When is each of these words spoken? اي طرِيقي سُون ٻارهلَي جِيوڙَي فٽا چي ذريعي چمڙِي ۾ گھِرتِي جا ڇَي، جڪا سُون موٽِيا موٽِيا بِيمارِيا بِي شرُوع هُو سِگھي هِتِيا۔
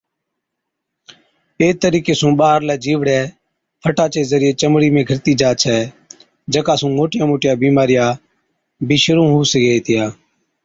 اي 1.61 1.67
طرِيقي 1.83 2.13
سُون 2.21 2.33
ٻارهلَي 2.39 2.75
جِيوڙَي 2.85 3.19
فٽا 3.83 4.05
چي 4.13 4.21
ذريعي 4.31 4.53
چمڙِي 4.61 4.89
۾ 4.95 5.01
گھِرتِي 5.09 5.33
جا 5.41 5.49
ڇَي، 5.61 5.77
جڪا 6.53 6.73
سُون 6.79 6.91
موٽِيا 6.99 7.23
موٽِيا 7.31 7.53
بِيمارِيا 7.63 8.05
بِي 8.87 8.97
شرُوع 9.03 9.27
هُو 9.33 9.39
سِگھي 9.51 9.71
هِتِيا۔ 9.75 10.05